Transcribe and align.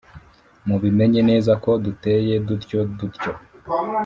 mubimenye 0.67 1.21
neza 1.29 1.51
ko 1.63 1.71
duteye 1.85 2.33
dutyo. 2.47 2.79
dutyo: 2.97 3.31